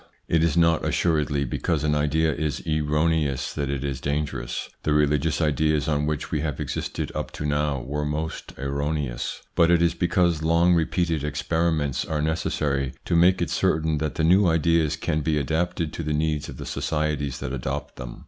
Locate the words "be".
15.21-15.37